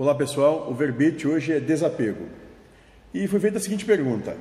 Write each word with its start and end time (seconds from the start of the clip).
Olá 0.00 0.14
pessoal, 0.14 0.68
o 0.70 0.74
verbete 0.74 1.26
hoje 1.26 1.52
é 1.52 1.58
desapego. 1.58 2.26
E 3.12 3.26
foi 3.26 3.40
feita 3.40 3.58
a 3.58 3.60
seguinte 3.60 3.84
pergunta: 3.84 4.36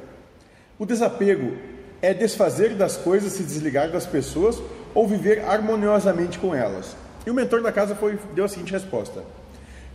O 0.77 0.85
desapego 0.85 1.57
é 1.99 2.13
desfazer 2.13 2.75
das 2.75 2.95
coisas, 2.95 3.33
se 3.33 3.41
desligar 3.41 3.89
das 3.89 4.05
pessoas 4.05 4.61
ou 4.93 5.07
viver 5.07 5.43
harmoniosamente 5.43 6.37
com 6.37 6.53
elas? 6.53 6.95
E 7.25 7.31
o 7.31 7.33
mentor 7.33 7.63
da 7.63 7.71
casa 7.71 7.95
foi, 7.95 8.19
deu 8.35 8.45
a 8.45 8.47
seguinte 8.47 8.71
resposta: 8.71 9.23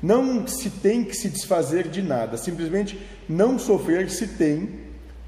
Não 0.02 0.44
se 0.48 0.68
tem 0.68 1.04
que 1.04 1.14
se 1.14 1.28
desfazer 1.28 1.86
de 1.86 2.02
nada, 2.02 2.36
simplesmente 2.36 3.00
não 3.28 3.56
sofrer 3.56 4.10
se 4.10 4.26
tem 4.26 4.68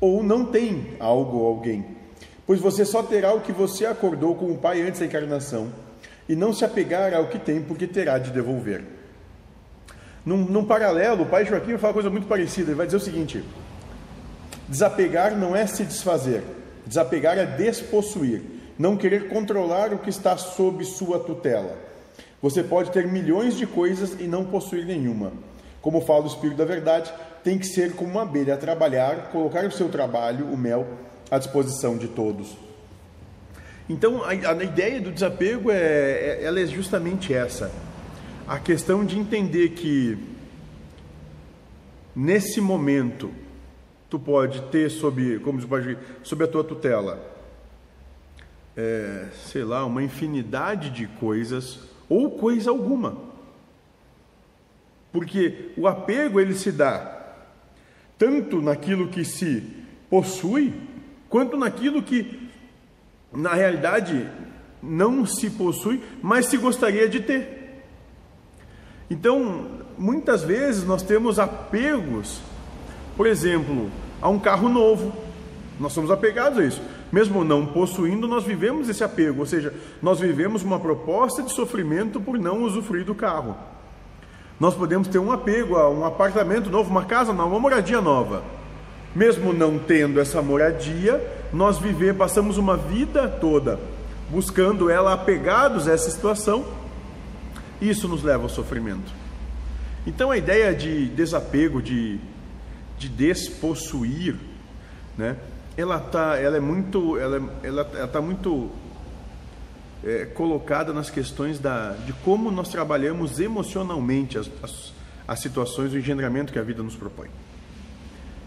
ou 0.01 0.21
não 0.21 0.47
tem 0.47 0.97
algo 0.99 1.39
ou 1.39 1.47
alguém. 1.47 1.87
Pois 2.45 2.59
você 2.59 2.85
só 2.85 3.05
terá 3.05 3.33
o 3.33 3.41
que 3.41 3.53
você 3.53 3.87
acordou 3.87 4.35
com 4.35 4.51
o 4.51 4.59
Pai 4.59 4.83
antes 4.83 4.99
da 4.99 5.07
encarnação, 5.07 5.73
e 6.29 6.35
não 6.35 6.53
se 6.53 6.65
apegar 6.65 7.15
ao 7.15 7.29
que 7.29 7.39
tem, 7.39 7.63
porque 7.63 7.87
terá 7.87 8.19
de 8.19 8.33
devolver. 8.33 8.83
Num, 10.25 10.39
num 10.39 10.65
paralelo, 10.65 11.25
o 11.25 11.27
pai 11.27 11.45
Joaquim 11.45 11.73
vai 11.73 11.79
falar 11.79 11.91
uma 11.91 11.95
coisa 11.95 12.11
muito 12.11 12.27
parecida. 12.27 12.71
Ele 12.71 12.77
vai 12.77 12.87
dizer 12.87 12.97
o 12.97 13.01
seguinte: 13.01 13.45
desapegar 14.69 15.37
não 15.37 15.55
é 15.55 15.67
se 15.67 15.85
desfazer, 15.85 16.43
desapegar 16.87 17.39
é 17.39 17.45
despossuir, 17.45 18.43
não 18.79 18.97
querer 18.97 19.29
controlar 19.29 19.93
o 19.93 19.99
que 19.99 20.11
está 20.11 20.37
sob 20.37 20.85
sua 20.85 21.19
tutela. 21.19 21.77
Você 22.41 22.63
pode 22.63 22.91
ter 22.91 23.07
milhões 23.07 23.57
de 23.57 23.67
coisas 23.67 24.19
e 24.21 24.25
não 24.25 24.45
possuir 24.45 24.85
nenhuma. 24.85 25.33
Como 25.81 26.01
fala 26.01 26.25
o 26.25 26.27
Espírito 26.27 26.59
da 26.59 26.65
Verdade, 26.65 27.13
tem 27.43 27.59
que 27.59 27.67
ser 27.67 27.95
como 27.95 28.11
uma 28.11 28.23
abelha, 28.23 28.57
trabalhar, 28.57 29.31
colocar 29.31 29.65
o 29.67 29.71
seu 29.71 29.89
trabalho, 29.89 30.47
o 30.47 30.57
mel, 30.57 30.87
à 31.31 31.39
disposição 31.39 31.97
de 31.97 32.09
todos. 32.09 32.57
Então, 33.89 34.23
a, 34.25 34.31
a 34.31 34.65
ideia 34.65 34.99
do 35.01 35.13
desapego 35.13 35.71
é, 35.71 35.77
é, 35.77 36.41
ela 36.45 36.59
é 36.59 36.67
justamente 36.67 37.35
essa 37.35 37.71
a 38.47 38.59
questão 38.59 39.05
de 39.05 39.19
entender 39.19 39.71
que 39.71 40.19
nesse 42.15 42.61
momento 42.61 43.31
tu 44.11 44.19
pode 44.19 44.61
ter 44.71 44.91
sob, 44.91 45.39
como 45.41 45.61
se 45.61 45.67
pode, 45.67 45.97
sob 46.23 46.45
a 46.45 46.49
tua 46.49 46.63
tutela, 46.63 47.33
é, 48.77 49.29
sei 49.47 49.65
lá, 49.65 49.85
uma 49.85 50.03
infinidade 50.03 50.91
de 50.91 51.07
coisas 51.07 51.81
ou 52.09 52.33
coisa 52.33 52.71
alguma. 52.71 53.17
Porque 55.11 55.71
o 55.77 55.87
apego 55.87 56.39
ele 56.39 56.55
se 56.55 56.71
dá 56.71 57.13
tanto 58.19 58.61
naquilo 58.61 59.09
que 59.09 59.25
se 59.25 59.63
possui, 60.11 60.73
quanto 61.29 61.57
naquilo 61.57 62.03
que 62.03 62.51
na 63.33 63.55
realidade 63.55 64.29
não 64.83 65.25
se 65.25 65.51
possui, 65.51 66.03
mas 66.23 66.47
se 66.47 66.59
gostaria 66.59 67.09
de 67.09 67.21
ter. 67.21 67.64
Então, 69.11 69.67
muitas 69.99 70.43
vezes 70.43 70.85
nós 70.85 71.03
temos 71.03 71.39
apegos, 71.39 72.41
por 73.17 73.27
exemplo, 73.27 73.91
a 74.21 74.29
um 74.29 74.39
carro 74.39 74.69
novo. 74.69 75.13
Nós 75.79 75.93
somos 75.93 76.11
apegados 76.11 76.59
a 76.59 76.65
isso. 76.65 76.83
Mesmo 77.13 77.45
não 77.45 77.67
possuindo, 77.67 78.27
nós 78.27 78.45
vivemos 78.45 78.89
esse 78.89 79.05
apego, 79.05 79.41
ou 79.41 79.47
seja, 79.47 79.73
nós 80.03 80.19
vivemos 80.19 80.63
uma 80.63 80.81
proposta 80.81 81.43
de 81.43 81.53
sofrimento 81.53 82.21
por 82.21 82.39
não 82.39 82.63
usufruir 82.63 83.05
do 83.05 83.15
carro. 83.15 83.57
Nós 84.59 84.75
podemos 84.75 85.09
ter 85.09 85.19
um 85.19 85.31
apego 85.31 85.77
a 85.77 85.91
um 85.91 86.05
apartamento 86.05 86.71
novo, 86.71 86.91
uma 86.91 87.05
casa 87.05 87.33
nova, 87.33 87.51
uma 87.51 87.61
moradia 87.61 88.01
nova. 88.01 88.43
Mesmo 89.15 89.53
não 89.53 89.79
tendo 89.79 90.19
essa 90.19 90.43
moradia, 90.43 91.23
nós 91.53 91.79
vivemos, 91.79 92.19
passamos 92.19 92.57
uma 92.57 92.77
vida 92.77 93.29
toda 93.29 93.79
buscando 94.31 94.91
ela 94.91 95.13
apegados 95.13 95.87
a 95.87 95.93
essa 95.93 96.11
situação 96.11 96.65
isso 97.81 98.09
nos 98.09 98.23
leva 98.23 98.43
ao 98.45 98.49
sofrimento. 98.49 99.13
Então 100.07 100.31
a 100.31 100.37
ideia 100.37 100.75
de 100.75 101.09
desapego, 101.09 101.81
de, 101.81 102.19
de 102.99 103.09
despossuir, 103.09 104.37
né? 105.17 105.37
Ela 105.77 105.99
tá, 105.99 106.37
ela 106.37 106.57
é 106.57 106.61
muito, 106.61 107.19
ela, 107.19 107.37
ela, 107.63 107.91
ela 107.95 108.09
tá 108.09 108.21
muito 108.21 108.71
é, 110.05 110.25
colocada 110.27 110.93
nas 110.93 111.11
questões 111.11 111.59
da, 111.59 111.93
de 111.93 112.13
como 112.13 112.51
nós 112.51 112.69
trabalhamos 112.69 113.41
emocionalmente 113.41 114.39
as, 114.39 114.49
as, 114.63 114.93
as 115.27 115.41
situações 115.41 115.91
do 115.91 115.99
engendramento 115.99 116.53
que 116.53 116.59
a 116.59 116.63
vida 116.63 116.83
nos 116.83 116.95
propõe. 116.95 117.29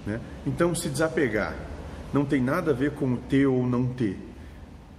Né? 0.06 0.22
Então, 0.46 0.74
se 0.74 0.88
desapegar 0.88 1.54
não 2.14 2.24
tem 2.24 2.42
nada 2.42 2.72
a 2.72 2.74
ver 2.74 2.92
com 2.92 3.18
ter 3.18 3.46
ou 3.46 3.68
não 3.68 3.88
ter, 3.88 4.18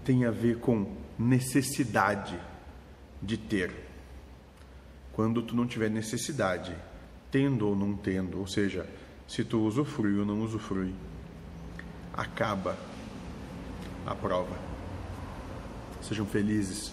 tem 0.04 0.26
a 0.26 0.30
ver 0.30 0.58
com 0.58 0.86
necessidade 1.18 2.38
de 3.22 3.38
ter 3.38 3.87
quando 5.18 5.42
tu 5.42 5.56
não 5.56 5.66
tiver 5.66 5.90
necessidade, 5.90 6.72
tendo 7.28 7.66
ou 7.66 7.74
não 7.74 7.96
tendo, 7.96 8.38
ou 8.38 8.46
seja, 8.46 8.88
se 9.26 9.42
tu 9.42 9.60
usufrui 9.62 10.16
ou 10.16 10.24
não 10.24 10.42
usufrui, 10.42 10.94
acaba 12.12 12.78
a 14.06 14.14
prova. 14.14 14.56
Sejam 16.00 16.24
felizes. 16.24 16.92